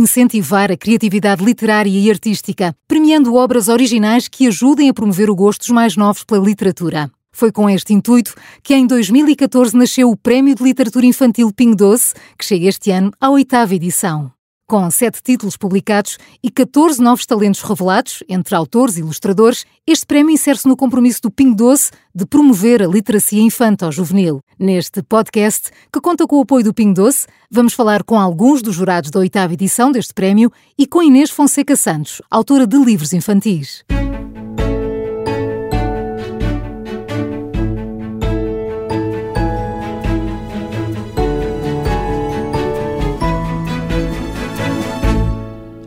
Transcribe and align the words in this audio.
incentivar 0.00 0.72
a 0.72 0.76
criatividade 0.76 1.44
literária 1.44 1.90
e 1.90 2.10
artística, 2.10 2.74
premiando 2.88 3.34
obras 3.34 3.68
originais 3.68 4.26
que 4.28 4.46
ajudem 4.46 4.88
a 4.88 4.94
promover 4.94 5.30
o 5.30 5.36
gosto 5.36 5.60
dos 5.60 5.70
mais 5.70 5.96
novos 5.96 6.24
pela 6.24 6.44
literatura. 6.44 7.10
Foi 7.32 7.52
com 7.52 7.70
este 7.70 7.94
intuito 7.94 8.34
que 8.62 8.74
em 8.74 8.86
2014 8.86 9.76
nasceu 9.76 10.10
o 10.10 10.16
Prémio 10.16 10.54
de 10.54 10.62
Literatura 10.62 11.06
Infantil 11.06 11.52
Ping 11.52 11.74
Doce, 11.76 12.14
que 12.36 12.44
chega 12.44 12.66
este 12.66 12.90
ano 12.90 13.12
à 13.20 13.30
oitava 13.30 13.74
edição. 13.74 14.32
Com 14.70 14.88
sete 14.88 15.20
títulos 15.20 15.56
publicados 15.56 16.16
e 16.40 16.48
14 16.48 17.02
novos 17.02 17.26
talentos 17.26 17.60
revelados, 17.60 18.22
entre 18.28 18.54
autores 18.54 18.96
e 18.96 19.00
ilustradores, 19.00 19.66
este 19.84 20.06
prémio 20.06 20.32
insere-se 20.32 20.68
no 20.68 20.76
compromisso 20.76 21.22
do 21.22 21.28
Ping 21.28 21.56
Doce 21.56 21.90
de 22.14 22.24
promover 22.24 22.80
a 22.80 22.86
literacia 22.86 23.42
infanto-juvenil. 23.42 24.38
Neste 24.56 25.02
podcast, 25.02 25.70
que 25.92 26.00
conta 26.00 26.24
com 26.24 26.38
o 26.38 26.42
apoio 26.42 26.62
do 26.62 26.72
Ping 26.72 26.92
Doce, 26.92 27.26
vamos 27.50 27.72
falar 27.72 28.04
com 28.04 28.16
alguns 28.16 28.62
dos 28.62 28.76
jurados 28.76 29.10
da 29.10 29.18
oitava 29.18 29.54
edição 29.54 29.90
deste 29.90 30.14
prémio 30.14 30.52
e 30.78 30.86
com 30.86 31.02
Inês 31.02 31.30
Fonseca 31.30 31.74
Santos, 31.74 32.22
autora 32.30 32.64
de 32.64 32.76
livros 32.76 33.12
infantis. 33.12 33.82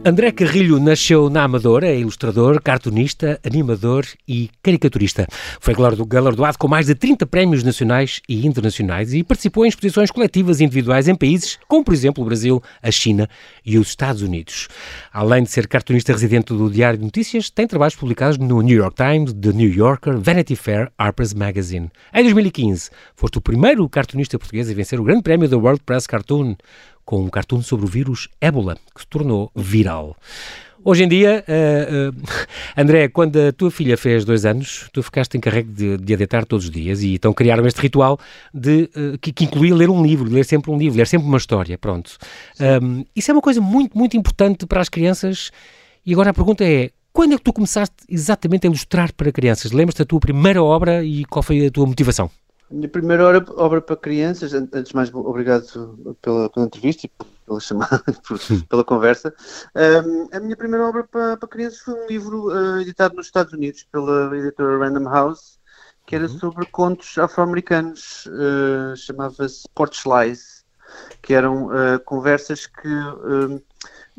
André 0.06 0.34
Carrilho 0.34 0.82
nasceu 0.82 1.30
na 1.30 1.44
Amadora, 1.46 1.88
é 1.88 1.98
ilustrador, 1.98 2.62
cartunista, 2.62 3.40
animador 3.42 4.06
e 4.28 4.50
caricaturista. 4.62 5.26
Foi 5.62 5.74
galardoado 6.06 6.58
com 6.58 6.68
mais 6.68 6.88
de 6.88 6.94
30 6.94 7.26
prémios 7.26 7.64
nacionais 7.64 8.22
e 8.28 8.46
internacionais 8.46 9.14
e 9.14 9.24
participou 9.24 9.66
em 9.66 9.70
exposições 9.70 10.12
coletivas 10.12 10.60
e 10.60 10.66
individuais 10.66 11.08
em 11.08 11.16
países 11.16 11.58
como, 11.70 11.86
por 11.86 11.94
exemplo, 11.94 12.22
o 12.22 12.26
Brasil, 12.26 12.62
a 12.82 12.92
China 12.92 13.30
e 13.66 13.78
os 13.78 13.88
Estados 13.88 14.22
Unidos. 14.22 14.68
Além 15.14 15.44
de 15.44 15.50
ser 15.50 15.70
cartunista 15.70 16.12
residente 16.12 16.54
do 16.54 16.70
Diário 16.70 17.00
de 17.00 17.06
Notícias, 17.06 17.50
tem 17.50 17.66
trabalhos 17.66 17.96
publicados 17.96 18.38
no 18.38 18.62
New 18.62 18.78
York 18.78 18.98
Times, 18.98 19.32
The 19.32 19.54
New 19.54 19.74
Yorker, 19.74 20.18
Vanity 20.18 20.58
Fair, 20.58 20.92
Harper's 20.98 21.34
Magazine. 21.34 21.90
Em 22.14 22.24
2015, 22.24 22.90
foste 23.16 23.38
o 23.38 23.42
primeiro 23.42 23.88
cartunista 23.88 24.38
português 24.38 24.70
a 24.70 24.74
vencer 24.74 25.00
o 25.00 25.04
Grande 25.06 25.24
Prémio 25.24 25.48
da 25.48 25.58
World 25.58 25.82
Press 25.86 26.06
Cartoon 26.06 26.58
com 27.06 27.22
um 27.22 27.30
cartoon 27.30 27.62
sobre 27.62 27.86
o 27.86 27.90
vírus 27.90 28.30
ébola, 28.40 28.78
que 28.94 29.02
se 29.02 29.08
tornou 29.08 29.52
viral. 29.56 30.16
Hoje 30.86 31.06
em 31.06 31.08
dia, 31.08 31.46
uh, 31.48 32.10
uh, 32.10 32.24
André, 32.76 33.08
quando 33.08 33.38
a 33.38 33.54
tua 33.54 33.72
filha 33.72 33.96
fez 33.96 34.26
dois 34.26 34.46
anos, 34.46 34.90
tu 34.92 35.02
ficaste 35.02 35.38
encarregue 35.38 35.72
de, 35.72 35.98
de 35.98 36.14
a 36.14 36.18
deitar 36.18 36.46
todos 36.46 36.66
os 36.66 36.72
dias 36.72 37.02
e 37.02 37.14
então 37.14 37.32
criaram 37.32 37.66
este 37.66 37.80
ritual 37.80 38.20
de, 38.54 38.90
uh, 38.96 39.18
que, 39.18 39.32
que, 39.32 39.46
incluía 39.46 39.74
ler 39.74 39.90
um 39.90 40.06
livro, 40.06 40.30
ler 40.30 40.44
sempre 40.44 40.72
um 40.72 40.78
livro, 40.78 40.98
ler 40.98 41.08
sempre 41.08 41.26
uma 41.26 41.38
história, 41.38 41.78
pronto. 41.78 42.18
Um, 42.60 43.06
isso 43.16 43.32
é 43.32 43.34
uma 43.34 43.42
coisa 43.42 43.62
muito, 43.62 43.98
muito 43.98 44.18
importante 44.18 44.66
para 44.66 44.82
as 44.82 44.90
crianças 44.90 45.52
e 46.06 46.12
agora 46.12 46.32
a 46.32 46.34
pergunta 46.34 46.66
é, 46.66 46.92
quando 47.14 47.34
é 47.34 47.38
que 47.38 47.44
tu 47.44 47.54
começaste 47.54 47.96
exatamente 48.10 48.68
a 48.68 48.70
ilustrar 48.70 49.14
para 49.14 49.32
crianças? 49.32 49.72
Lembras-te 49.72 50.00
da 50.00 50.06
tua 50.06 50.20
primeira 50.20 50.62
obra 50.62 51.02
e 51.02 51.24
qual 51.26 51.42
foi 51.42 51.68
a 51.68 51.72
tua 51.72 51.86
motivação? 51.86 52.30
A 52.74 52.76
minha 52.76 52.90
primeira 52.90 53.24
obra, 53.28 53.46
obra 53.56 53.82
para 53.82 53.96
crianças, 53.96 54.52
antes 54.52 54.90
de 54.90 54.96
mais, 54.96 55.14
obrigado 55.14 55.64
pela, 56.20 56.50
pela 56.50 56.66
entrevista 56.66 57.06
e 57.06 57.12
pela 57.46 57.60
chamada, 57.60 58.04
pela 58.68 58.84
conversa. 58.84 59.32
Um, 59.76 60.28
a 60.36 60.40
minha 60.40 60.58
primeira 60.58 60.88
obra 60.88 61.04
para, 61.04 61.38
para 61.38 61.48
crianças 61.48 61.82
foi 61.82 61.94
um 61.94 62.08
livro 62.08 62.48
uh, 62.48 62.82
editado 62.82 63.16
nos 63.16 63.28
Estados 63.28 63.54
Unidos 63.54 63.84
pela 63.92 64.36
editora 64.36 64.80
Random 64.80 65.08
House, 65.08 65.60
que 66.08 66.16
era 66.16 66.26
uhum. 66.26 66.40
sobre 66.40 66.66
contos 66.66 67.16
afro-americanos, 67.16 68.26
uh, 68.26 68.96
chamava-se 68.96 69.70
Porch 69.76 70.02
Lies, 70.10 70.66
que 71.22 71.36
eram 71.36 71.68
uh, 71.68 72.00
conversas 72.04 72.66
que 72.66 72.90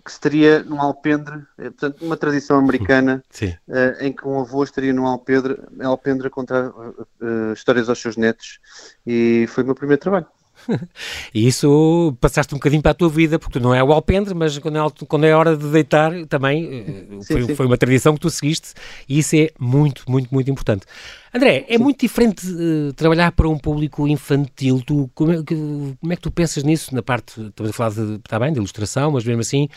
que 0.02 0.10
estaria 0.10 0.62
num 0.62 0.80
alpendre, 0.80 1.44
é, 1.58 1.64
portanto, 1.64 2.04
uma 2.04 2.16
tradição 2.16 2.58
americana 2.58 3.22
uh, 3.68 4.04
em 4.04 4.12
que 4.12 4.26
um 4.26 4.40
avô 4.40 4.64
estaria 4.64 4.92
num 4.92 5.06
alpendre, 5.06 5.58
alpendre 5.82 6.26
a 6.26 6.30
contar 6.30 6.68
uh, 6.68 7.52
histórias 7.52 7.88
aos 7.88 8.00
seus 8.00 8.16
netos 8.16 8.58
e 9.06 9.46
foi 9.48 9.62
o 9.62 9.66
meu 9.66 9.74
primeiro 9.74 10.00
trabalho. 10.00 10.26
e 11.34 11.46
isso 11.46 12.16
passaste 12.20 12.54
um 12.54 12.58
bocadinho 12.58 12.82
para 12.82 12.92
a 12.92 12.94
tua 12.94 13.08
vida, 13.08 13.38
porque 13.38 13.58
tu 13.58 13.62
não 13.62 13.74
é 13.74 13.82
o 13.82 13.92
alpendre, 13.92 14.34
mas 14.34 14.58
quando 14.58 14.78
é, 14.78 14.80
quando 15.06 15.24
é 15.24 15.34
hora 15.34 15.56
de 15.56 15.66
deitar 15.66 16.12
também 16.26 17.18
sim, 17.20 17.34
foi, 17.34 17.42
sim. 17.44 17.54
foi, 17.54 17.66
uma 17.66 17.76
tradição 17.76 18.14
que 18.14 18.20
tu 18.20 18.30
seguiste 18.30 18.74
e 19.08 19.18
isso 19.18 19.36
é 19.36 19.50
muito, 19.58 20.04
muito, 20.08 20.32
muito 20.32 20.50
importante. 20.50 20.86
André, 21.32 21.64
é 21.68 21.76
sim. 21.76 21.82
muito 21.82 22.00
diferente 22.00 22.46
uh, 22.46 22.92
trabalhar 22.92 23.32
para 23.32 23.48
um 23.48 23.58
público 23.58 24.06
infantil. 24.06 24.80
Tu, 24.86 25.10
como, 25.14 25.32
é, 25.32 25.42
que, 25.42 25.54
como 26.00 26.12
é 26.12 26.16
que 26.16 26.22
tu 26.22 26.30
pensas 26.30 26.62
nisso 26.62 26.94
na 26.94 27.02
parte, 27.02 27.40
estamos 27.40 27.70
a 27.70 27.72
falar 27.72 27.90
de, 27.90 28.18
tá 28.18 28.38
bem, 28.38 28.52
de 28.52 28.58
ilustração, 28.58 29.10
mas 29.10 29.24
mesmo 29.24 29.40
assim, 29.40 29.68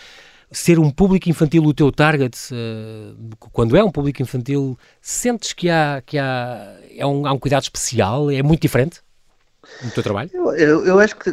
ser 0.51 0.79
um 0.79 0.89
público 0.89 1.29
infantil 1.29 1.63
o 1.63 1.73
teu 1.73 1.91
target, 1.91 2.37
uh, 2.53 3.35
quando 3.51 3.75
é 3.75 3.83
um 3.83 3.91
público 3.91 4.21
infantil, 4.21 4.77
sentes 5.01 5.53
que 5.53 5.69
há, 5.69 6.01
que 6.05 6.17
há, 6.17 6.77
é 6.95 7.05
um, 7.05 7.25
há 7.25 7.33
um 7.33 7.39
cuidado 7.39 7.63
especial? 7.63 8.31
É 8.31 8.41
muito 8.41 8.61
diferente? 8.61 9.01
No 9.83 9.91
teu 9.91 10.03
trabalho? 10.03 10.29
Eu, 10.33 10.55
eu, 10.55 10.85
eu 10.85 10.99
acho 10.99 11.15
que 11.15 11.29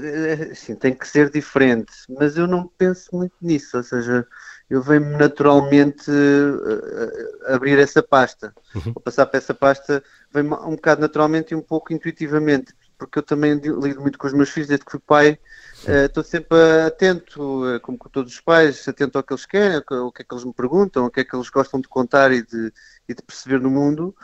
assim, 0.53 0.75
tem 0.75 0.95
que 0.95 1.07
ser 1.07 1.31
diferente, 1.31 1.93
mas 2.09 2.37
eu 2.37 2.47
não 2.47 2.67
penso 2.79 3.09
muito 3.13 3.35
nisso, 3.41 3.77
ou 3.77 3.83
seja, 3.83 4.27
eu 4.69 4.83
venho 4.83 5.17
naturalmente 5.17 6.11
uh, 6.11 7.55
abrir 7.55 7.79
essa 7.79 8.03
pasta, 8.03 8.53
uhum. 8.75 8.93
ou 8.95 9.03
passar 9.03 9.27
para 9.27 9.39
essa 9.39 9.55
pasta, 9.55 10.03
vem 10.33 10.45
um 10.45 10.77
bocado 10.77 11.01
naturalmente 11.01 11.53
e 11.53 11.57
um 11.57 11.63
pouco 11.63 11.93
intuitivamente, 11.93 12.75
porque 12.99 13.19
eu 13.19 13.23
também 13.23 13.55
lido 13.55 14.01
muito 14.01 14.19
com 14.19 14.27
os 14.27 14.33
meus 14.33 14.51
filhos 14.51 14.69
desde 14.69 14.85
que 14.85 14.91
fui 14.91 15.01
pai, 15.01 15.39
eh, 15.87 16.07
estou 16.07 16.23
uh, 16.23 16.27
sempre 16.27 16.59
atento, 16.87 17.65
uh, 17.65 17.81
como 17.81 17.99
com 17.99 18.09
todos 18.09 18.33
os 18.33 18.41
pais, 18.41 18.87
atento 18.89 19.19
ao 19.19 19.25
que 19.25 19.33
eles 19.33 19.45
querem, 19.47 19.79
o 19.79 20.13
que 20.13 20.23
é 20.23 20.25
que 20.25 20.35
eles 20.35 20.45
me 20.45 20.55
perguntam, 20.55 21.07
o 21.07 21.11
que 21.11 21.21
é 21.21 21.25
que 21.25 21.35
eles 21.35 21.51
gostam 21.51 21.81
de 21.81 21.89
contar 21.89 22.33
e 22.33 22.43
de, 22.43 22.73
e 23.09 23.15
de 23.15 23.23
perceber 23.23 23.61
no 23.61 23.71
mundo, 23.71 24.15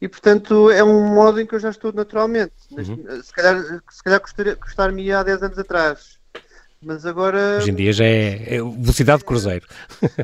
e 0.00 0.08
portanto 0.08 0.70
é 0.70 0.82
um 0.82 1.14
modo 1.14 1.40
em 1.40 1.46
que 1.46 1.54
eu 1.54 1.60
já 1.60 1.70
estou 1.70 1.92
naturalmente. 1.92 2.54
Uhum. 2.70 3.22
Se 3.22 3.32
calhar, 3.32 3.62
se 3.90 4.02
calhar 4.02 4.22
gostar-me 4.58 5.12
há 5.12 5.22
10 5.22 5.42
anos 5.42 5.58
atrás. 5.58 6.18
Mas 6.84 7.06
agora. 7.06 7.56
Hoje 7.58 7.70
em 7.70 7.74
dia 7.74 7.92
já 7.92 8.04
é, 8.04 8.56
é 8.56 8.58
velocidade 8.58 9.20
de 9.20 9.24
cruzeiro. 9.24 9.66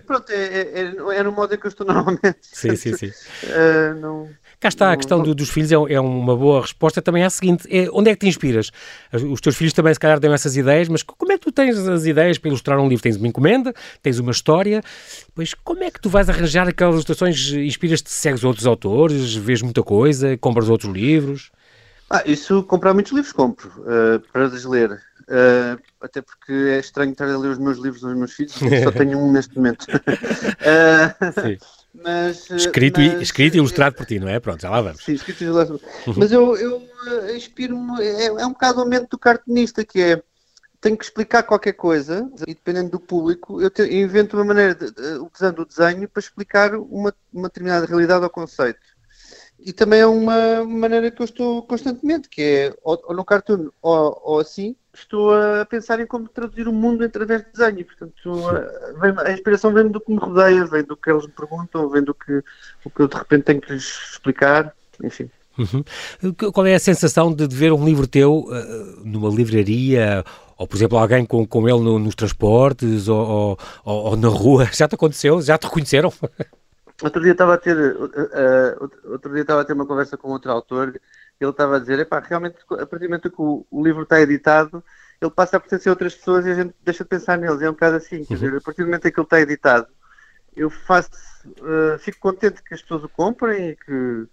Pronto, 0.06 0.31
é, 0.31 0.34
é, 0.34 0.81
é, 0.82 1.17
é 1.17 1.22
no 1.22 1.32
modo 1.32 1.55
em 1.55 1.59
que 1.59 1.67
eu 1.67 1.71
estou 1.71 1.87
normalmente. 1.88 2.38
Sim, 2.43 2.77
sim, 2.77 2.94
sim. 2.94 3.11
Uh, 3.44 3.94
não, 3.99 4.31
Cá 4.60 4.69
está, 4.69 4.93
a 4.93 4.97
questão 4.97 5.19
não... 5.19 5.34
dos 5.34 5.48
filhos 5.48 5.72
é, 5.72 5.75
é, 5.75 5.98
uma 5.98 6.37
boa 6.37 6.60
resposta 6.60 7.00
também 7.00 7.22
é 7.22 7.26
a 7.26 7.31
seguinte: 7.31 7.66
é, 7.71 7.88
onde 7.93 8.10
é 8.10 8.15
que 8.15 8.21
te 8.21 8.28
inspiras? 8.28 8.71
Os 9.10 9.41
teus 9.41 9.56
filhos 9.56 9.72
também, 9.72 9.94
se 9.94 9.98
calhar, 9.98 10.21
dão 10.21 10.34
essas 10.34 10.54
ideias, 10.54 10.87
mas 10.87 11.03
como 11.03 11.32
é 11.32 11.38
que 11.38 11.44
tu 11.44 11.50
tens 11.50 11.78
as 11.78 12.04
ideias 12.04 12.37
para 12.37 12.48
ilustrar 12.50 12.78
um 12.78 12.87
livro? 12.87 13.03
Tens 13.03 13.16
uma 13.16 13.26
encomenda, 13.26 13.72
tens 14.03 14.19
uma 14.19 14.32
história, 14.32 14.82
pois 15.34 15.54
como 15.54 15.82
é 15.82 15.91
que 15.91 15.99
tu 15.99 16.10
vais 16.10 16.28
arranjar 16.28 16.69
aquelas 16.69 16.94
ilustrações? 16.97 17.53
Inspiras-te, 17.53 18.10
segues 18.10 18.44
outros 18.44 18.66
autores, 18.66 19.34
vês 19.34 19.62
muita 19.62 19.82
coisa, 19.82 20.37
compras 20.37 20.69
outros 20.69 20.93
livros? 20.93 21.50
Ah, 22.10 22.22
isso, 22.26 22.62
comprar 22.65 22.93
muitos 22.93 23.12
livros 23.12 23.32
compro, 23.32 23.70
uh, 23.78 24.20
para 24.31 24.44
os 24.44 24.65
ler. 24.66 25.00
Uh, 25.22 25.81
até 26.03 26.20
porque 26.20 26.53
é 26.53 26.81
estranho 26.81 27.12
estar 27.12 27.31
a 27.31 27.38
ler 27.38 27.53
os 27.53 27.59
meus 27.59 27.78
livros 27.78 28.04
aos 28.04 28.15
meus 28.15 28.32
filhos, 28.32 28.53
só 28.53 28.91
tenho 28.93 29.16
um 29.16 29.32
neste 29.32 29.56
momento. 29.56 29.84
uh, 29.84 31.32
Sim. 31.41 31.56
Mas, 32.10 32.50
escrito, 32.50 33.00
mas, 33.00 33.21
e, 33.21 33.22
escrito 33.22 33.54
e 33.54 33.59
ilustrado 33.59 33.94
por 33.94 34.04
ti, 34.04 34.19
não 34.19 34.28
é? 34.28 34.41
Pronto, 34.41 34.60
já 34.60 34.71
lá 34.71 34.81
vamos. 34.81 35.04
Sim, 35.04 35.12
escrito 35.12 35.43
e 35.43 35.47
ilustrado. 35.47 35.81
Mas 36.16 36.32
eu, 36.32 36.56
eu 36.56 36.82
inspiro-me, 37.34 38.03
é, 38.03 38.26
é, 38.26 38.47
um 38.47 38.53
bocado 38.53 38.81
o 38.81 38.84
momento 38.84 39.10
do 39.10 39.19
cartunista, 39.19 39.84
que 39.84 40.00
é 40.00 40.22
tenho 40.81 40.97
que 40.97 41.04
explicar 41.04 41.43
qualquer 41.43 41.75
coisa 41.75 42.31
e 42.47 42.54
dependendo 42.54 42.91
do 42.91 43.00
público, 43.00 43.60
eu, 43.60 43.69
te, 43.70 43.82
eu 43.82 44.03
invento 44.03 44.37
uma 44.37 44.47
maneira, 44.47 44.75
de, 44.75 44.87
utilizando 45.19 45.60
o 45.60 45.66
desenho, 45.66 46.09
para 46.09 46.20
explicar 46.20 46.75
uma, 46.75 47.15
uma 47.32 47.49
determinada 47.49 47.87
realidade 47.87 48.25
ou 48.25 48.31
conceito. 48.31 48.81
E 49.59 49.75
também 49.75 50.00
é 50.00 50.06
uma 50.06 50.65
maneira 50.65 51.10
que 51.10 51.20
eu 51.20 51.26
estou 51.26 51.62
constantemente, 51.65 52.31
que 52.31 52.43
é 52.43 52.75
ou, 52.82 52.99
ou 53.04 53.15
no 53.15 53.25
cartoon 53.25 53.69
ou, 53.82 54.22
ou 54.25 54.41
assim, 54.41 54.75
estou 54.92 55.34
a 55.34 55.64
pensar 55.64 56.00
em 56.00 56.06
como 56.06 56.28
traduzir 56.28 56.68
o 56.68 56.72
mundo 56.72 57.04
através 57.04 57.42
de 57.42 57.52
desenho. 57.52 57.84
Portanto, 57.84 58.48
a, 59.22 59.28
a 59.28 59.32
inspiração 59.32 59.72
vem 59.72 59.88
do 59.88 60.00
que 60.00 60.12
me 60.12 60.19
rodeia, 60.19 60.64
vem 60.66 60.84
do 60.84 60.96
que 60.96 61.10
eles 61.10 61.26
me 61.26 61.32
perguntam, 61.32 61.88
vem 61.88 62.02
do 62.02 62.14
que, 62.14 62.42
o 62.84 62.90
que 62.90 63.00
eu 63.02 63.08
de 63.08 63.16
repente 63.16 63.44
tenho 63.44 63.60
que 63.60 63.72
lhes 63.72 64.12
explicar, 64.12 64.75
enfim. 65.02 65.31
Uhum. 65.58 66.32
Qual 66.52 66.66
é 66.66 66.75
a 66.75 66.81
sensação 66.81 67.34
de, 67.34 67.46
de 67.46 67.54
ver 67.54 67.72
um 67.72 67.84
livro 67.84 68.06
teu 68.06 68.46
uh, 68.46 69.02
numa 69.04 69.28
livraria 69.28 70.25
ou, 70.56 70.66
por 70.66 70.76
exemplo, 70.76 70.98
alguém 70.98 71.25
com, 71.25 71.46
com 71.46 71.69
ele 71.69 71.81
no, 71.81 71.98
nos 71.98 72.14
transportes 72.14 73.08
ou, 73.08 73.58
ou, 73.84 74.04
ou, 74.04 74.16
na 74.16 74.28
rua? 74.28 74.69
Já 74.72 74.86
te 74.86 74.94
aconteceu? 74.94 75.40
Já 75.43 75.58
te 75.58 75.64
reconheceram? 75.64 76.12
Outro 77.02 77.22
dia 77.22 77.32
estava 77.32 77.54
a 77.54 77.58
ter, 77.58 77.76
uh, 77.76 78.90
outro 79.10 79.32
dia 79.32 79.40
estava 79.40 79.62
a 79.62 79.64
ter 79.64 79.72
uma 79.72 79.86
conversa 79.86 80.19
com 80.19 80.28
outro 80.28 80.52
autor 80.52 81.00
ele 81.40 81.50
estava 81.50 81.76
a 81.76 81.78
dizer, 81.78 81.98
epá, 81.98 82.20
realmente, 82.20 82.56
a 82.70 82.87
partir 82.87 83.06
do 83.06 83.08
momento 83.08 83.31
que 83.31 83.40
o, 83.40 83.66
o, 83.70 83.82
livro 83.82 84.02
está 84.02 84.20
editado, 84.20 84.84
ele 85.20 85.31
passa 85.31 85.56
a 85.56 85.60
pertencer 85.60 85.88
a 85.88 85.92
outras 85.92 86.14
pessoas 86.14 86.46
e 86.46 86.50
a 86.50 86.54
gente 86.54 86.75
deixa 86.82 87.02
de 87.02 87.08
pensar 87.08 87.38
neles. 87.38 87.62
É 87.62 87.69
um 87.69 87.72
bocado 87.72 87.96
assim, 87.96 88.25
quer 88.25 88.34
dizer, 88.34 88.56
a 88.56 88.60
partir 88.60 88.82
do 88.82 88.87
momento 88.87 89.06
em 89.06 89.12
que 89.12 89.19
ele 89.19 89.26
está 89.26 89.40
editado, 89.40 89.87
eu 90.56 90.69
faço, 90.69 91.10
uh, 91.46 91.98
fico 91.98 92.19
contente 92.20 92.62
que 92.62 92.75
as 92.75 92.82
pessoas 92.82 93.04
o 93.04 93.08
comprem 93.08 93.70
e 93.70 93.76
que, 93.76 94.26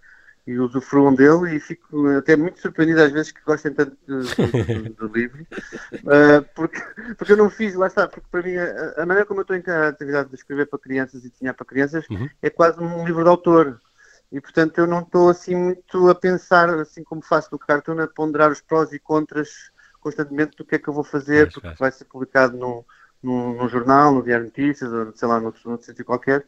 e 0.46 0.58
usufruam 0.58 1.14
dele 1.14 1.56
e 1.56 1.60
fico 1.60 2.08
até 2.08 2.36
muito 2.36 2.60
surpreendido 2.60 3.02
às 3.02 3.12
vezes 3.12 3.32
que 3.32 3.42
gostem 3.44 3.72
tanto 3.72 3.96
do, 4.06 4.20
do, 4.20 5.08
do 5.08 5.14
livro, 5.14 5.46
uh, 5.94 6.42
porque, 6.54 6.80
porque 7.16 7.32
eu 7.32 7.36
não 7.36 7.50
fiz, 7.50 7.74
lá 7.74 7.86
está, 7.86 8.08
porque 8.08 8.26
para 8.30 8.42
mim 8.42 8.56
a, 8.56 9.02
a 9.02 9.06
maneira 9.06 9.26
como 9.26 9.40
eu 9.40 9.42
estou 9.42 9.56
em 9.56 9.62
a 9.66 9.88
atividade 9.88 10.30
de 10.30 10.34
escrever 10.34 10.66
para 10.66 10.78
crianças 10.78 11.24
e 11.24 11.30
desenhar 11.30 11.54
para 11.54 11.66
crianças 11.66 12.06
uhum. 12.10 12.28
é 12.42 12.50
quase 12.50 12.80
um 12.80 13.06
livro 13.06 13.22
de 13.22 13.28
autor. 13.28 13.80
E 14.30 14.40
portanto 14.40 14.78
eu 14.78 14.86
não 14.86 15.00
estou 15.00 15.30
assim 15.30 15.56
muito 15.56 16.08
a 16.08 16.14
pensar, 16.14 16.68
assim 16.78 17.02
como 17.02 17.22
faço 17.22 17.48
no 17.50 17.58
cartoon, 17.58 18.00
a 18.00 18.06
ponderar 18.06 18.50
os 18.50 18.60
prós 18.60 18.92
e 18.92 18.98
contras 18.98 19.72
constantemente 20.00 20.56
do 20.56 20.64
que 20.64 20.76
é 20.76 20.78
que 20.78 20.88
eu 20.88 20.94
vou 20.94 21.04
fazer, 21.04 21.52
porque 21.52 21.74
vai 21.78 21.90
ser 21.90 22.04
publicado 22.04 22.56
num, 22.56 22.84
num, 23.22 23.54
num 23.54 23.68
jornal, 23.68 24.12
no 24.12 24.22
Diário 24.22 24.46
Notícias, 24.46 24.92
ou 24.92 25.12
sei 25.14 25.28
lá, 25.28 25.40
num, 25.40 25.52
num 25.64 25.78
sítio 25.80 26.04
qualquer. 26.04 26.44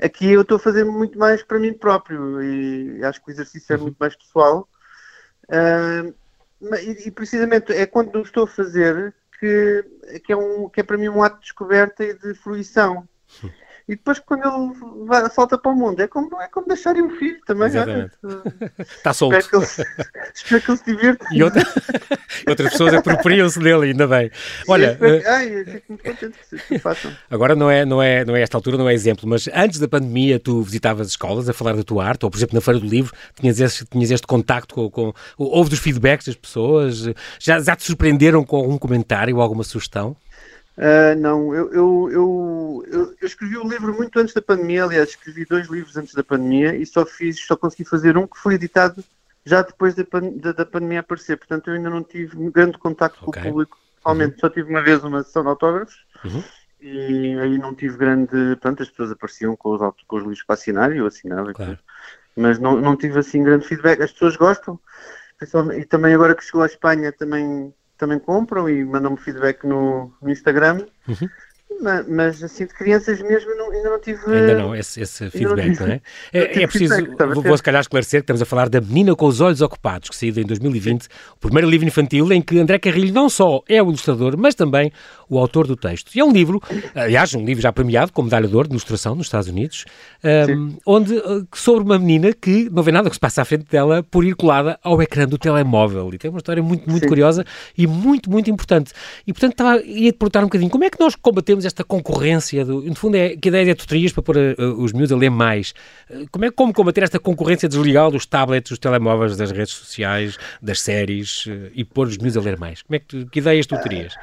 Aqui 0.00 0.32
eu 0.32 0.42
estou 0.42 0.56
a 0.56 0.60
fazer 0.60 0.84
muito 0.84 1.18
mais 1.18 1.42
para 1.42 1.58
mim 1.58 1.72
próprio 1.72 2.42
e 2.42 3.04
acho 3.04 3.22
que 3.22 3.30
o 3.30 3.32
exercício 3.32 3.72
é 3.72 3.76
uhum. 3.76 3.82
muito 3.84 3.96
mais 3.98 4.16
pessoal. 4.16 4.68
Uh, 5.44 6.14
e, 6.76 7.08
e, 7.08 7.10
precisamente 7.10 7.72
é 7.72 7.86
quando 7.86 8.20
estou 8.20 8.44
a 8.44 8.48
fazer 8.48 9.14
que, 9.38 9.84
que, 10.24 10.32
é 10.32 10.36
um, 10.36 10.68
que 10.68 10.80
é 10.80 10.82
para 10.82 10.96
mim 10.96 11.08
um 11.08 11.22
ato 11.22 11.36
de 11.36 11.42
descoberta 11.42 12.04
e 12.04 12.14
de 12.14 12.34
fruição. 12.34 13.06
E 13.86 13.96
depois 13.96 14.18
quando 14.18 14.40
ele 14.42 15.04
vai, 15.06 15.28
salta 15.28 15.58
para 15.58 15.70
o 15.70 15.74
mundo, 15.74 16.00
é 16.00 16.08
como, 16.08 16.40
é 16.40 16.48
como 16.48 16.66
deixarem 16.66 17.02
um 17.02 17.10
filho 17.10 17.38
também. 17.44 17.68
Está 18.78 19.12
solto. 19.12 19.36
Espero 19.36 19.66
que, 19.66 19.80
ele, 19.82 19.88
espero 20.34 20.62
que 20.62 20.70
ele 20.70 20.78
se 20.78 20.84
divirta. 20.84 21.26
E 21.30 21.42
outra, 21.42 21.62
outras 22.48 22.70
pessoas 22.72 22.94
apropriam-se 22.94 23.58
dele, 23.58 23.90
ainda 23.90 24.06
bem. 24.06 24.30
Olha, 24.66 24.96
Sim, 24.96 25.26
ai, 25.26 25.64
fico 25.64 25.84
muito 25.88 26.02
contente 26.02 26.38
que 26.66 26.78
façam. 26.78 27.12
Agora 27.30 27.54
não 27.54 27.70
é, 27.70 27.84
não, 27.84 28.02
é, 28.02 28.24
não 28.24 28.34
é 28.34 28.40
esta 28.40 28.56
altura, 28.56 28.78
não 28.78 28.88
é 28.88 28.94
exemplo, 28.94 29.28
mas 29.28 29.50
antes 29.52 29.78
da 29.78 29.86
pandemia 29.86 30.40
tu 30.40 30.62
visitavas 30.62 31.08
escolas 31.08 31.46
a 31.46 31.52
falar 31.52 31.76
da 31.76 31.84
tua 31.84 32.06
arte, 32.06 32.24
ou 32.24 32.30
por 32.30 32.38
exemplo 32.38 32.54
na 32.54 32.62
Feira 32.62 32.80
do 32.80 32.86
Livro, 32.86 33.12
tinhas 33.38 33.60
este, 33.60 33.84
tinhas 33.84 34.10
este 34.10 34.26
contacto 34.26 34.74
com, 34.74 34.90
com 34.90 35.14
houve 35.36 35.68
dos 35.68 35.78
feedbacks 35.78 36.26
das 36.26 36.36
pessoas, 36.36 37.04
já, 37.38 37.60
já 37.60 37.76
te 37.76 37.84
surpreenderam 37.84 38.44
com 38.44 38.56
algum 38.56 38.78
comentário 38.78 39.36
ou 39.36 39.42
alguma 39.42 39.62
sugestão? 39.62 40.16
Uh, 40.76 41.14
não, 41.20 41.54
eu, 41.54 41.72
eu, 41.72 42.10
eu, 42.10 43.14
eu, 43.20 43.26
escrevi 43.26 43.56
o 43.56 43.68
livro 43.68 43.94
muito 43.94 44.18
antes 44.18 44.34
da 44.34 44.42
pandemia, 44.42 44.82
aliás, 44.82 45.10
escrevi 45.10 45.44
dois 45.44 45.68
livros 45.68 45.96
antes 45.96 46.14
da 46.14 46.24
pandemia 46.24 46.74
e 46.74 46.84
só 46.84 47.06
fiz, 47.06 47.38
só 47.40 47.56
consegui 47.56 47.84
fazer 47.84 48.18
um 48.18 48.26
que 48.26 48.38
foi 48.38 48.54
editado 48.54 49.04
já 49.46 49.62
depois 49.62 49.94
da, 49.94 50.04
da, 50.36 50.52
da 50.52 50.66
pandemia 50.66 51.00
aparecer, 51.00 51.36
portanto 51.36 51.68
eu 51.68 51.74
ainda 51.74 51.90
não 51.90 52.02
tive 52.02 52.36
um 52.36 52.50
grande 52.50 52.76
contacto 52.76 53.22
okay. 53.24 53.40
com 53.42 53.48
o 53.48 53.52
público, 53.52 53.78
realmente 54.04 54.34
uhum. 54.34 54.40
só 54.40 54.48
tive 54.48 54.68
uma 54.68 54.82
vez 54.82 55.04
uma 55.04 55.22
sessão 55.22 55.42
de 55.42 55.48
autógrafos 55.48 56.04
uhum. 56.24 56.42
e 56.80 57.38
aí 57.38 57.56
não 57.56 57.72
tive 57.72 57.96
grande, 57.96 58.30
portanto 58.30 58.82
as 58.82 58.88
pessoas 58.88 59.12
apareciam 59.12 59.54
com 59.54 59.74
os, 59.74 59.80
com 60.08 60.16
os 60.16 60.22
livros 60.22 60.42
para 60.42 60.54
assinar 60.54 60.92
e 60.92 60.98
eu 60.98 61.06
assinava, 61.06 61.52
claro. 61.52 61.78
mas 62.34 62.58
não, 62.58 62.80
não 62.80 62.96
tive 62.96 63.16
assim 63.18 63.44
grande 63.44 63.64
feedback, 63.64 64.02
as 64.02 64.10
pessoas 64.10 64.34
gostam, 64.34 64.80
e 65.78 65.84
também 65.84 66.14
agora 66.14 66.34
que 66.34 66.44
chegou 66.44 66.62
à 66.62 66.66
Espanha 66.66 67.12
também 67.12 67.72
também 67.96 68.18
compram 68.18 68.68
e 68.68 68.84
mandam-me 68.84 69.16
feedback 69.16 69.66
no, 69.66 70.12
no 70.20 70.30
Instagram. 70.30 70.86
Uhum. 71.08 71.28
Mas, 71.80 72.08
mas, 72.08 72.42
assim, 72.42 72.66
de 72.66 72.72
crianças 72.72 73.20
mesmo 73.20 73.54
não, 73.56 73.70
ainda 73.70 73.90
não 73.90 74.00
tive. 74.00 74.18
Ainda 74.26 74.54
não, 74.54 74.74
esse, 74.74 75.00
esse 75.00 75.28
feedback, 75.30 75.78
não, 75.80 75.86
não, 75.86 75.94
é? 75.94 76.00
É, 76.32 76.62
é 76.62 76.66
preciso, 76.66 76.94
feedback, 76.94 77.34
vou, 77.34 77.56
se 77.56 77.62
calhar 77.62 77.80
esclarecer 77.80 78.20
que 78.20 78.24
estamos 78.24 78.42
a 78.42 78.44
falar 78.44 78.68
da 78.68 78.80
Menina 78.80 79.14
com 79.14 79.26
os 79.26 79.40
Olhos 79.40 79.60
Ocupados, 79.60 80.08
que 80.08 80.16
saiu 80.16 80.34
em 80.38 80.46
2020, 80.46 81.02
Sim. 81.02 81.08
o 81.36 81.38
primeiro 81.38 81.68
livro 81.68 81.86
infantil 81.86 82.32
em 82.32 82.40
que 82.40 82.58
André 82.58 82.78
Carrilho 82.78 83.12
não 83.12 83.28
só 83.28 83.62
é 83.68 83.82
o 83.82 83.88
ilustrador, 83.88 84.36
mas 84.38 84.54
também 84.54 84.92
o 85.28 85.38
autor 85.38 85.66
do 85.66 85.76
texto. 85.76 86.14
E 86.14 86.20
é 86.20 86.24
um 86.24 86.32
livro, 86.32 86.62
aliás, 86.94 87.34
um 87.34 87.44
livro 87.44 87.62
já 87.62 87.72
premiado 87.72 88.12
como 88.12 88.26
medalha 88.26 88.48
de 88.48 88.54
ouro 88.54 88.68
de 88.68 88.74
ilustração 88.74 89.14
nos 89.14 89.26
Estados 89.26 89.48
Unidos, 89.48 89.84
um, 90.48 90.76
onde, 90.86 91.14
uh, 91.14 91.46
sobre 91.54 91.84
uma 91.84 91.98
menina 91.98 92.32
que 92.32 92.68
não 92.70 92.82
vê 92.82 92.92
nada 92.92 93.08
que 93.08 93.16
se 93.16 93.20
passa 93.20 93.42
à 93.42 93.44
frente 93.44 93.66
dela 93.70 94.02
por 94.02 94.24
ir 94.24 94.34
colada 94.34 94.78
ao 94.82 95.00
ecrã 95.02 95.26
do 95.26 95.38
telemóvel. 95.38 96.10
E 96.12 96.18
tem 96.18 96.30
uma 96.30 96.38
história 96.38 96.62
muito, 96.62 96.88
muito 96.88 97.02
Sim. 97.02 97.08
curiosa 97.08 97.44
e 97.76 97.86
muito, 97.86 98.30
muito 98.30 98.50
importante. 98.50 98.92
E, 99.26 99.32
portanto, 99.32 99.52
estava, 99.52 99.82
ia-te 99.82 100.18
perguntar 100.18 100.40
um 100.40 100.44
bocadinho, 100.44 100.70
como 100.70 100.84
é 100.84 100.90
que 100.90 101.00
nós 101.00 101.14
combatemos 101.14 101.63
esta 101.66 101.84
concorrência? 101.84 102.64
Do, 102.64 102.82
no 102.82 102.94
fundo, 102.94 103.16
é 103.16 103.36
que 103.36 103.48
ideia 103.48 103.70
é 103.70 103.74
tutorias 103.74 104.12
para 104.12 104.22
pôr 104.22 104.36
uh, 104.36 104.82
os 104.82 104.92
miúdos 104.92 105.12
a 105.12 105.16
ler 105.16 105.30
mais. 105.30 105.74
Uh, 106.10 106.26
como 106.30 106.44
é 106.44 106.50
como 106.50 106.72
combater 106.72 107.02
esta 107.02 107.18
concorrência 107.18 107.68
desleal 107.68 108.10
dos 108.10 108.26
tablets, 108.26 108.70
dos 108.70 108.78
telemóveis, 108.78 109.36
das 109.36 109.50
redes 109.50 109.74
sociais, 109.74 110.38
das 110.60 110.80
séries 110.80 111.46
uh, 111.46 111.70
e 111.74 111.84
pôr 111.84 112.08
os 112.08 112.18
miúdos 112.18 112.36
a 112.36 112.40
ler 112.40 112.58
mais? 112.58 112.82
Como 112.82 112.96
é 112.96 112.98
que, 112.98 113.06
tu, 113.06 113.26
que 113.30 113.38
ideias 113.38 113.66
tu 113.66 113.80
terias? 113.80 114.14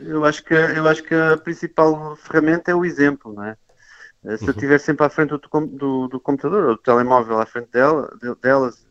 Eu 0.00 0.24
acho 0.24 0.44
que 0.44 0.54
eu 0.54 0.86
acho 0.86 1.02
que 1.02 1.14
a 1.14 1.36
principal 1.36 2.16
ferramenta 2.16 2.70
é 2.70 2.74
o 2.74 2.84
exemplo, 2.84 3.32
não 3.32 3.44
é? 3.44 3.56
Eh, 4.24 4.36
se 4.36 4.44
uhum. 4.44 4.50
eu 4.50 4.54
estiver 4.54 4.78
sempre 4.78 5.06
à 5.06 5.08
frente 5.08 5.30
do, 5.30 5.38
do, 5.38 6.08
do, 6.08 6.20
computador 6.20 6.64
ou 6.64 6.76
do 6.76 6.82
telemóvel 6.82 7.38
à 7.38 7.46
frente 7.46 7.70
dela, 7.70 8.10
delas, 8.42 8.86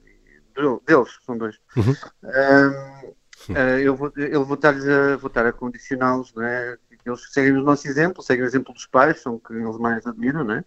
deles, 0.88 1.20
são 1.26 1.38
dois, 1.38 1.58
uhum. 1.78 1.96
um, 2.24 3.54
uh, 3.54 3.80
eu 3.80 3.96
vou, 3.96 4.12
eu 4.16 4.44
vou 4.44 4.56
estar, 4.56 4.74
vou 5.18 5.28
estar 5.28 5.46
a 5.46 5.54
condicioná-los, 5.54 6.34
não 6.34 6.44
é? 6.44 6.78
Eles 7.10 7.32
seguem 7.32 7.54
o 7.54 7.64
nosso 7.64 7.88
exemplo, 7.88 8.24
seguem 8.24 8.44
o 8.44 8.48
exemplo 8.48 8.74
dos 8.74 8.86
pais, 8.86 9.22
são 9.22 9.40
que 9.40 9.54
eles 9.54 9.78
mais 9.78 10.06
admiram, 10.06 10.44
não 10.44 10.56
é? 10.56 10.64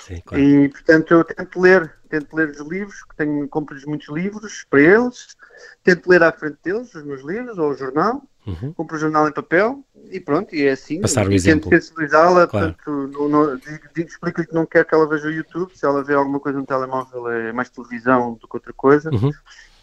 Sim, 0.00 0.22
claro. 0.24 0.42
E, 0.42 0.68
portanto, 0.68 1.12
eu 1.12 1.24
tento 1.24 1.60
ler, 1.60 1.94
tento 2.08 2.34
ler 2.34 2.50
os 2.50 2.60
livros, 2.60 3.02
que 3.04 3.16
tenho, 3.16 3.48
compro-lhes 3.48 3.84
muitos 3.84 4.08
livros 4.08 4.64
para 4.68 4.80
eles, 4.80 5.36
tento 5.82 6.08
ler 6.08 6.22
à 6.22 6.32
frente 6.32 6.58
deles 6.62 6.94
os 6.94 7.04
meus 7.04 7.22
livros, 7.22 7.58
ou 7.58 7.70
o 7.70 7.74
jornal, 7.74 8.22
uhum. 8.46 8.72
compro 8.72 8.96
o 8.96 9.00
jornal 9.00 9.28
em 9.28 9.32
papel, 9.32 9.84
e 10.10 10.20
pronto, 10.20 10.54
e 10.54 10.66
é 10.66 10.72
assim. 10.72 11.00
Passar 11.00 11.26
o 11.26 11.32
exemplo. 11.32 11.70
Tento 11.70 11.82
sensibilizá-la, 11.82 12.46
claro. 12.46 12.74
portanto, 12.84 13.60
explico-lhe 13.96 14.46
que 14.46 14.54
não 14.54 14.66
quero 14.66 14.86
que 14.86 14.94
ela 14.94 15.08
veja 15.08 15.28
o 15.28 15.32
YouTube, 15.32 15.76
se 15.76 15.84
ela 15.84 16.02
vê 16.02 16.14
alguma 16.14 16.40
coisa 16.40 16.58
no 16.58 16.66
telemóvel 16.66 17.28
é 17.28 17.52
mais 17.52 17.70
televisão 17.70 18.34
do 18.34 18.48
que 18.48 18.56
outra 18.56 18.72
coisa. 18.72 19.10
Uhum. 19.10 19.30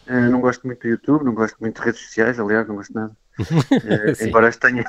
Uh, 0.10 0.30
não 0.32 0.42
gosto 0.42 0.66
muito 0.66 0.82
do 0.82 0.88
YouTube, 0.88 1.24
não 1.24 1.36
gosto 1.36 1.56
muito 1.60 1.80
de 1.80 1.86
redes 1.86 2.02
sociais, 2.02 2.40
aliás, 2.40 2.68
não 2.68 2.76
gosto 2.76 2.94
nada. 2.94 3.16
uh, 3.40 4.24
embora 4.26 4.48
as 4.48 4.58
tenha. 4.58 4.84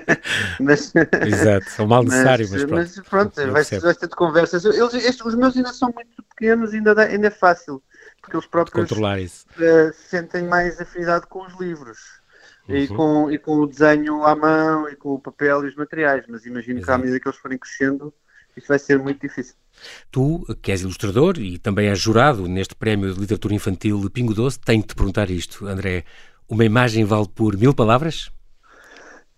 mas, 0.60 0.92
Exato, 1.26 1.70
são 1.70 1.86
mal 1.86 2.04
necessário, 2.04 2.46
mas, 2.50 2.64
mas 2.64 2.94
pronto. 3.00 3.32
Mas 3.50 3.70
pronto, 3.70 3.82
vai 3.82 3.94
ter 3.94 4.08
de 4.08 4.14
conversas. 4.14 4.64
Eles, 4.66 4.92
estes, 4.92 5.24
os 5.24 5.34
meus 5.34 5.56
ainda 5.56 5.72
são 5.72 5.90
muito 5.90 6.22
pequenos, 6.22 6.74
ainda, 6.74 6.94
dá, 6.94 7.04
ainda 7.04 7.28
é 7.28 7.30
fácil, 7.30 7.82
porque 8.20 8.36
eles 8.36 8.46
próprios 8.46 8.90
uh, 8.90 9.46
sentem 9.94 10.44
mais 10.44 10.78
afinidade 10.78 11.26
com 11.28 11.46
os 11.46 11.58
livros. 11.58 11.98
Uhum. 12.68 12.76
E, 12.76 12.88
com, 12.88 13.30
e 13.30 13.38
com 13.38 13.56
o 13.60 13.66
desenho 13.66 14.22
à 14.24 14.36
mão 14.36 14.86
e 14.90 14.94
com 14.94 15.14
o 15.14 15.18
papel 15.18 15.64
e 15.64 15.68
os 15.68 15.74
materiais, 15.74 16.26
mas 16.28 16.44
imagino 16.44 16.80
Exato. 16.80 16.86
que 16.86 16.92
à 16.92 16.98
medida 16.98 17.20
que 17.20 17.26
eles 17.26 17.38
forem 17.38 17.56
crescendo, 17.56 18.12
isso 18.58 18.68
vai 18.68 18.78
ser 18.78 18.98
muito 18.98 19.20
difícil. 19.20 19.54
Tu, 20.10 20.44
que 20.60 20.72
és 20.72 20.82
ilustrador 20.82 21.38
e 21.38 21.58
também 21.58 21.88
és 21.88 21.98
jurado 21.98 22.48
neste 22.48 22.74
Prémio 22.74 23.12
de 23.12 23.20
Literatura 23.20 23.54
Infantil 23.54 24.10
Pingo 24.10 24.34
Doce, 24.34 24.58
tenho 24.58 24.82
de 24.82 24.88
te 24.88 24.94
perguntar 24.94 25.30
isto, 25.30 25.66
André. 25.66 26.04
Uma 26.48 26.64
imagem 26.64 27.04
vale 27.04 27.28
por 27.28 27.56
mil 27.56 27.74
palavras? 27.74 28.30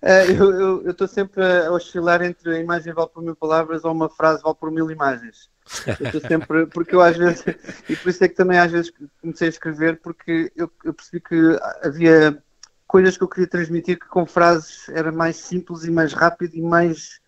Uh, 0.02 0.80
eu 0.82 0.90
estou 0.90 1.06
sempre 1.06 1.44
a 1.44 1.70
oscilar 1.70 2.22
entre 2.22 2.56
a 2.56 2.58
imagem 2.58 2.94
vale 2.94 3.10
por 3.10 3.22
mil 3.22 3.36
palavras 3.36 3.84
ou 3.84 3.92
uma 3.92 4.08
frase 4.08 4.42
vale 4.42 4.56
por 4.56 4.70
mil 4.70 4.90
imagens. 4.90 5.50
Eu 5.86 6.06
estou 6.06 6.20
sempre, 6.22 6.66
porque 6.66 6.94
eu 6.94 7.02
às 7.02 7.16
vezes, 7.16 7.44
e 7.88 7.96
por 7.96 8.08
isso 8.08 8.24
é 8.24 8.28
que 8.28 8.34
também 8.34 8.58
às 8.58 8.72
vezes 8.72 8.90
comecei 9.20 9.48
a 9.48 9.50
escrever, 9.50 10.00
porque 10.00 10.50
eu, 10.56 10.70
eu 10.84 10.94
percebi 10.94 11.20
que 11.20 11.36
havia 11.82 12.42
coisas 12.86 13.16
que 13.16 13.22
eu 13.22 13.28
queria 13.28 13.46
transmitir 13.46 13.98
que 13.98 14.08
com 14.08 14.26
frases 14.26 14.88
era 14.88 15.12
mais 15.12 15.36
simples 15.36 15.84
e 15.84 15.90
mais 15.90 16.12
rápido 16.12 16.56
e 16.56 16.62
mais 16.62 17.20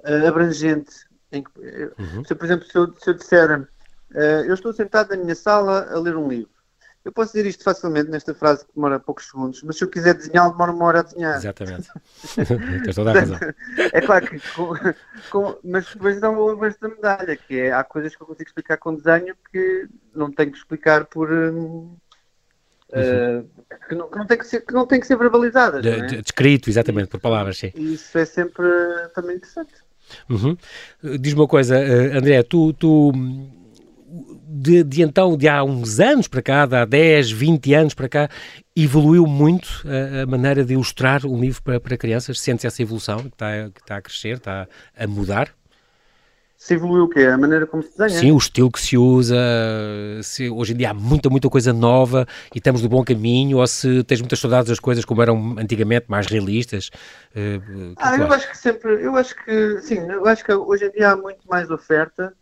uh, 0.00 0.26
abrangente. 0.26 1.06
Em, 1.34 1.44
uhum. 1.98 2.24
se, 2.24 2.34
por 2.34 2.44
exemplo, 2.44 2.66
se 2.66 2.76
eu, 2.76 2.94
se 2.94 3.10
eu 3.10 3.14
disser 3.14 3.60
uh, 3.60 3.66
eu 4.14 4.54
estou 4.54 4.72
sentado 4.72 5.10
na 5.10 5.16
minha 5.16 5.34
sala 5.34 5.88
a 5.90 5.98
ler 5.98 6.16
um 6.16 6.28
livro, 6.28 6.54
eu 7.04 7.12
posso 7.12 7.32
dizer 7.32 7.46
isto 7.46 7.62
facilmente 7.62 8.10
nesta 8.10 8.34
frase 8.34 8.64
que 8.64 8.72
demora 8.74 8.98
poucos 8.98 9.26
segundos, 9.26 9.62
mas 9.62 9.76
se 9.76 9.84
eu 9.84 9.90
quiser 9.90 10.14
desenhar, 10.14 10.50
demora 10.50 10.72
uma 10.72 10.84
hora 10.86 11.00
a 11.00 11.02
desenhar. 11.02 11.36
Exatamente. 11.36 11.90
Tens 12.82 12.94
toda 12.94 13.10
a 13.10 13.14
razão. 13.14 13.38
É 13.92 14.00
claro 14.00 14.26
que. 14.26 14.40
Com, 14.54 14.72
com, 15.30 15.58
mas 15.62 15.84
depois 15.92 16.18
dá 16.18 16.30
uma 16.30 16.56
vez 16.56 16.78
da 16.78 16.88
medalha, 16.88 17.36
que 17.36 17.60
é 17.60 17.72
há 17.72 17.84
coisas 17.84 18.16
que 18.16 18.22
eu 18.22 18.26
consigo 18.26 18.48
explicar 18.48 18.78
com 18.78 18.94
desenho 18.94 19.36
que 19.52 19.86
não 20.14 20.32
tenho 20.32 20.50
que 20.50 20.58
explicar 20.58 21.04
por. 21.04 21.30
Hum, 21.30 21.96
Uh, 22.94 23.48
que, 23.88 23.94
não, 23.96 24.08
que, 24.08 24.16
não, 24.16 24.26
tem 24.26 24.38
que 24.38 24.46
ser, 24.46 24.60
que 24.60 24.72
não 24.72 24.86
tem 24.86 25.00
que 25.00 25.06
ser 25.06 25.16
verbalizadas. 25.16 25.82
De, 25.82 25.88
é? 25.88 26.22
Descrito, 26.22 26.70
exatamente, 26.70 27.08
por 27.08 27.18
palavras, 27.18 27.58
sim. 27.58 27.72
E 27.74 27.94
isso 27.94 28.16
é 28.16 28.24
sempre 28.24 28.68
também 29.12 29.34
interessante. 29.34 29.72
Uhum. 30.28 30.56
Diz-me 31.18 31.40
uma 31.40 31.48
coisa, 31.48 31.76
uh, 31.76 32.18
André, 32.18 32.42
tu, 32.42 32.72
tu 32.72 33.12
de, 34.46 34.84
de, 34.84 35.02
então, 35.02 35.36
de 35.36 35.48
há 35.48 35.64
uns 35.64 35.98
anos 35.98 36.28
para 36.28 36.40
cá, 36.40 36.66
de 36.66 36.76
há 36.76 36.84
10, 36.84 37.30
20 37.30 37.74
anos 37.74 37.94
para 37.94 38.08
cá, 38.08 38.30
evoluiu 38.76 39.26
muito 39.26 39.84
a, 39.84 40.22
a 40.22 40.26
maneira 40.26 40.64
de 40.64 40.74
ilustrar 40.74 41.26
um 41.26 41.40
livro 41.40 41.62
para, 41.62 41.80
para 41.80 41.96
crianças? 41.96 42.40
Sente-se 42.40 42.66
essa 42.66 42.82
evolução 42.82 43.18
que 43.18 43.28
está, 43.28 43.70
que 43.70 43.80
está 43.80 43.96
a 43.96 44.02
crescer, 44.02 44.36
está 44.36 44.68
a 44.96 45.06
mudar? 45.06 45.52
Se 46.64 46.72
evoluiu 46.72 47.04
o 47.04 47.08
quê? 47.10 47.24
A 47.26 47.36
maneira 47.36 47.66
como 47.66 47.82
se 47.82 47.90
desenha? 47.90 48.20
Sim, 48.20 48.32
o 48.32 48.38
estilo 48.38 48.72
que 48.72 48.80
se 48.80 48.96
usa, 48.96 49.36
se 50.22 50.48
hoje 50.48 50.72
em 50.72 50.76
dia 50.76 50.92
há 50.92 50.94
muita, 50.94 51.28
muita 51.28 51.50
coisa 51.50 51.74
nova 51.74 52.26
e 52.54 52.56
estamos 52.56 52.80
no 52.80 52.88
bom 52.88 53.04
caminho, 53.04 53.58
ou 53.58 53.66
se 53.66 54.02
tens 54.04 54.20
muitas 54.22 54.38
saudades 54.38 54.70
das 54.70 54.80
coisas 54.80 55.04
como 55.04 55.20
eram 55.20 55.56
antigamente, 55.58 56.06
mais 56.08 56.26
realistas. 56.26 56.88
Uh, 57.36 57.92
ah, 57.98 58.16
eu 58.16 58.32
acho 58.32 58.50
que 58.50 58.56
sempre, 58.56 59.04
eu 59.04 59.14
acho 59.14 59.36
que, 59.44 59.78
sim, 59.82 59.98
eu 60.10 60.26
acho 60.26 60.42
que 60.42 60.54
hoje 60.54 60.86
em 60.86 60.90
dia 60.92 61.10
há 61.10 61.16
muito 61.16 61.46
mais 61.46 61.70
oferta 61.70 62.32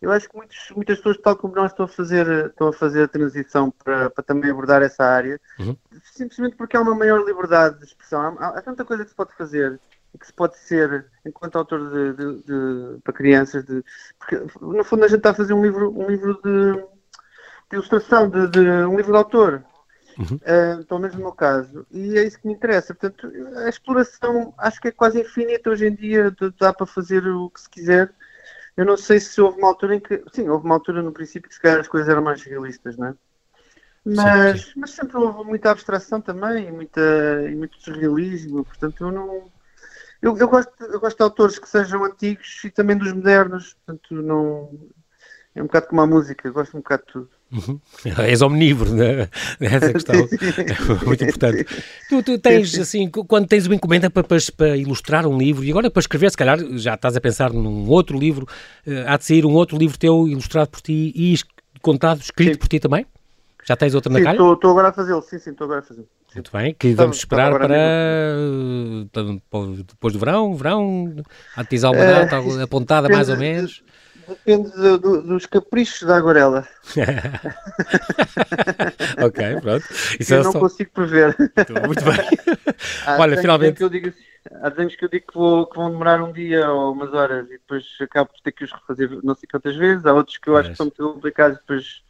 eu 0.00 0.12
acho 0.12 0.28
que 0.28 0.36
muitos, 0.36 0.70
muitas 0.74 0.98
pessoas, 0.98 1.18
tal 1.18 1.36
como 1.36 1.54
nós, 1.54 1.70
estão 1.70 1.86
a 1.86 1.88
fazer, 1.88 2.46
estão 2.46 2.68
a, 2.68 2.72
fazer 2.72 3.04
a 3.04 3.08
transição 3.08 3.70
para, 3.70 4.10
para 4.10 4.22
também 4.22 4.50
abordar 4.50 4.82
essa 4.82 5.02
área, 5.02 5.40
uhum. 5.58 5.76
simplesmente 6.12 6.54
porque 6.54 6.76
há 6.76 6.80
uma 6.80 6.94
maior 6.94 7.24
liberdade 7.24 7.78
de 7.78 7.86
expressão. 7.86 8.36
Há, 8.38 8.48
há, 8.48 8.62
tanta 8.62 8.84
coisa 8.84 9.04
que 9.04 9.10
se 9.10 9.16
pode 9.16 9.34
fazer 9.34 9.80
que 10.18 10.26
se 10.26 10.32
pode 10.32 10.56
ser 10.58 11.06
enquanto 11.24 11.56
autor 11.56 11.90
de, 11.90 12.12
de, 12.12 12.42
de, 12.42 13.00
para 13.02 13.12
crianças. 13.12 13.64
De, 13.64 13.84
porque, 14.18 14.36
no 14.60 14.84
fundo, 14.84 15.04
a 15.04 15.08
gente 15.08 15.18
está 15.18 15.30
a 15.30 15.34
fazer 15.34 15.54
um 15.54 15.62
livro, 15.62 15.90
um 15.90 16.08
livro 16.08 16.40
de, 16.42 16.84
ilustração, 17.72 18.28
de, 18.28 18.48
de, 18.48 18.60
um 18.60 18.96
livro 18.96 19.12
de 19.12 19.18
autor. 19.18 19.64
Uhum. 20.18 20.36
Uh, 20.36 20.84
pelo 20.86 21.00
menos 21.00 21.14
no 21.14 21.22
meu 21.24 21.32
caso, 21.32 21.86
e 21.90 22.16
é 22.16 22.24
isso 22.24 22.40
que 22.40 22.46
me 22.46 22.54
interessa. 22.54 22.94
Portanto, 22.94 23.30
a 23.58 23.68
exploração 23.68 24.54
acho 24.56 24.80
que 24.80 24.88
é 24.88 24.90
quase 24.90 25.20
infinita 25.20 25.68
hoje 25.68 25.86
em 25.86 25.94
dia, 25.94 26.34
dá 26.58 26.72
para 26.72 26.86
fazer 26.86 27.26
o 27.26 27.50
que 27.50 27.60
se 27.60 27.68
quiser 27.68 28.10
eu 28.76 28.84
não 28.84 28.96
sei 28.96 29.18
se 29.18 29.40
houve 29.40 29.58
uma 29.58 29.68
altura 29.68 29.96
em 29.96 30.00
que. 30.00 30.22
Sim, 30.32 30.48
houve 30.48 30.66
uma 30.66 30.74
altura 30.74 31.02
no 31.02 31.12
princípio 31.12 31.48
que 31.48 31.54
se 31.54 31.60
calhar 31.60 31.80
as 31.80 31.88
coisas 31.88 32.08
eram 32.08 32.22
mais 32.22 32.42
realistas, 32.42 32.96
não 32.96 33.08
é? 33.08 33.14
Mas, 34.04 34.60
sim, 34.60 34.66
sim. 34.66 34.80
mas 34.80 34.90
sempre 34.90 35.16
houve 35.16 35.44
muita 35.44 35.70
abstração 35.70 36.20
também 36.20 36.68
e, 36.68 36.70
muita, 36.70 37.00
e 37.50 37.54
muito 37.56 37.80
surrealismo, 37.80 38.64
portanto 38.64 39.04
eu 39.04 39.10
não. 39.10 39.50
Eu, 40.20 40.36
eu, 40.36 40.48
gosto, 40.48 40.72
eu 40.80 41.00
gosto 41.00 41.16
de 41.16 41.22
autores 41.22 41.58
que 41.58 41.68
sejam 41.68 42.04
antigos 42.04 42.62
e 42.64 42.70
também 42.70 42.96
dos 42.96 43.12
modernos, 43.12 43.74
portanto 43.74 44.14
não. 44.22 44.70
É 45.54 45.62
um 45.62 45.66
bocado 45.66 45.86
como 45.86 46.02
a 46.02 46.06
música, 46.06 46.46
eu 46.46 46.52
gosto 46.52 46.76
um 46.76 46.80
bocado 46.80 47.04
de 47.06 47.12
tudo. 47.12 47.30
Uhum. 47.50 47.80
És 48.26 48.42
omnívoro, 48.42 48.92
né? 48.92 49.28
Essa 49.60 49.92
questão 49.92 50.16
é 50.20 51.04
muito 51.04 51.24
importante. 51.24 51.64
Tu, 52.08 52.22
tu 52.22 52.38
tens, 52.38 52.78
assim, 52.78 53.08
quando 53.08 53.46
tens 53.46 53.66
uma 53.66 53.74
encomenda 53.74 54.10
para, 54.10 54.22
para, 54.22 54.38
para, 54.54 54.76
ilustrar 54.76 55.26
um 55.26 55.38
livro, 55.38 55.64
e 55.64 55.70
agora 55.70 55.90
para 55.90 56.00
escrever, 56.00 56.30
se 56.30 56.36
calhar 56.36 56.58
já 56.72 56.94
estás 56.94 57.16
a 57.16 57.20
pensar 57.20 57.52
num 57.52 57.88
outro 57.88 58.18
livro, 58.18 58.46
uh, 58.86 58.90
há 59.06 59.16
de 59.16 59.24
sair 59.24 59.46
um 59.46 59.54
outro 59.54 59.78
livro 59.78 59.98
teu 59.98 60.28
ilustrado 60.28 60.68
por 60.68 60.82
ti 60.82 61.12
e 61.14 61.34
contado, 61.80 62.20
escrito 62.20 62.54
sim. 62.54 62.58
por 62.58 62.68
ti 62.68 62.80
também? 62.80 63.06
Já 63.64 63.76
tens 63.76 63.94
outro 63.94 64.12
sim, 64.12 64.18
na 64.18 64.24
calha? 64.24 64.52
Estou 64.52 64.70
agora 64.70 64.88
a 64.88 64.92
fazê-lo, 64.92 65.22
sim, 65.22 65.38
sim, 65.38 65.50
estou 65.50 65.64
agora 65.64 65.80
a 65.80 65.82
fazê-lo. 65.82 66.08
Muito 66.34 66.52
bem, 66.52 66.74
que 66.74 66.94
vamos 66.94 67.18
esperar 67.18 67.52
para, 67.52 67.68
para 69.12 69.22
depois 69.86 70.12
do 70.12 70.18
verão, 70.18 70.54
verão, 70.54 71.14
a 71.56 71.64
tizar 71.64 71.92
uma 71.92 72.04
data 72.04 72.36
apontada 72.62 73.08
mais 73.08 73.28
ou 73.28 73.36
menos. 73.36 73.82
Depende 74.28 74.70
do, 74.72 74.98
do, 74.98 75.22
dos 75.22 75.46
caprichos 75.46 76.02
da 76.02 76.16
aguarela. 76.16 76.66
ok, 79.24 79.60
pronto. 79.60 79.84
Isso 80.18 80.34
eu 80.34 80.40
é 80.40 80.42
não 80.42 80.50
só... 80.52 80.58
consigo 80.58 80.90
prever. 80.92 81.36
Muito 81.86 82.04
bem. 82.04 82.16
Olha, 83.18 83.40
finalmente. 83.40 83.78
Que 83.78 83.88
digo, 83.88 84.12
há 84.62 84.68
desenhos 84.68 84.96
que 84.96 85.04
eu 85.04 85.08
digo 85.08 85.28
que, 85.28 85.34
vou, 85.34 85.66
que 85.66 85.76
vão 85.76 85.92
demorar 85.92 86.20
um 86.20 86.32
dia 86.32 86.68
ou 86.68 86.92
umas 86.92 87.14
horas 87.14 87.46
e 87.46 87.52
depois 87.52 87.84
acabo 88.00 88.32
por 88.32 88.40
ter 88.40 88.50
que 88.50 88.64
os 88.64 88.72
refazer 88.72 89.16
não 89.22 89.36
sei 89.36 89.48
quantas 89.48 89.76
vezes. 89.76 90.04
Há 90.04 90.12
outros 90.12 90.38
que 90.38 90.48
eu 90.48 90.56
acho 90.56 90.70
que 90.70 90.76
são 90.76 90.86
muito 90.86 91.14
complicados 91.14 91.58
e 91.58 91.60
depois 91.60 92.02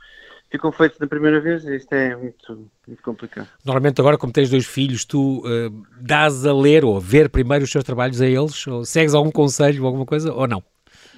ficam 0.56 0.72
feitos 0.72 0.98
da 0.98 1.06
primeira 1.06 1.40
vez 1.40 1.64
isto 1.64 1.92
é 1.92 2.16
muito, 2.16 2.68
muito 2.86 3.02
complicado. 3.02 3.48
Normalmente 3.64 4.00
agora, 4.00 4.16
como 4.16 4.32
tens 4.32 4.50
dois 4.50 4.66
filhos, 4.66 5.04
tu 5.04 5.40
uh, 5.40 5.86
dás 6.00 6.44
a 6.46 6.52
ler 6.52 6.84
ou 6.84 6.96
a 6.96 7.00
ver 7.00 7.28
primeiro 7.28 7.64
os 7.64 7.70
seus 7.70 7.84
trabalhos 7.84 8.20
a 8.20 8.26
eles? 8.26 8.66
Ou 8.66 8.84
segues 8.84 9.14
algum 9.14 9.30
conselho 9.30 9.82
ou 9.82 9.86
alguma 9.86 10.06
coisa 10.06 10.32
ou 10.32 10.48
não? 10.48 10.62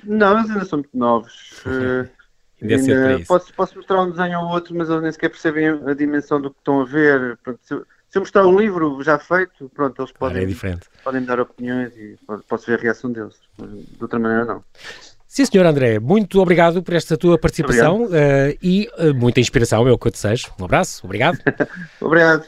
Não, 0.04 0.38
eles 0.38 0.50
ainda 0.50 0.64
são 0.64 0.78
muito 0.78 0.96
novos. 0.96 1.62
Uh, 1.64 2.08
ainda 2.60 3.20
posso, 3.26 3.54
posso 3.54 3.76
mostrar 3.76 4.02
um 4.02 4.10
desenho 4.10 4.40
ou 4.40 4.48
outro, 4.48 4.74
mas 4.74 4.90
eles 4.90 5.02
nem 5.02 5.12
sequer 5.12 5.30
percebem 5.30 5.68
a 5.68 5.94
dimensão 5.94 6.40
do 6.40 6.50
que 6.50 6.58
estão 6.58 6.80
a 6.80 6.84
ver. 6.84 7.38
Pronto, 7.42 7.60
se, 7.62 7.74
se, 7.76 8.18
eu 8.18 8.20
mostrar 8.20 8.46
um 8.46 8.58
livro 8.58 9.02
já 9.02 9.18
feito, 9.18 9.70
pronto, 9.74 10.02
eles 10.02 10.12
podem, 10.12 10.44
é 10.44 10.78
podem 11.04 11.24
dar 11.24 11.40
opiniões 11.40 11.96
e 11.96 12.18
posso 12.48 12.66
ver 12.66 12.78
a 12.78 12.82
reação 12.82 13.12
deles. 13.12 13.36
Mas 13.56 13.70
de 13.70 13.98
outra 14.02 14.18
maneira, 14.18 14.44
não. 14.44 14.64
Sim, 15.38 15.44
senhor 15.44 15.66
André, 15.66 16.00
muito 16.00 16.40
obrigado 16.40 16.82
por 16.82 16.94
esta 16.94 17.16
tua 17.16 17.38
participação 17.38 18.06
uh, 18.06 18.58
e 18.60 18.88
uh, 18.98 19.14
muita 19.14 19.38
inspiração, 19.38 19.86
é 19.86 19.92
o 19.92 19.96
que 19.96 20.08
eu 20.08 20.10
desejo. 20.10 20.48
Um 20.60 20.64
abraço, 20.64 21.00
obrigado. 21.04 21.38
obrigado. 22.02 22.42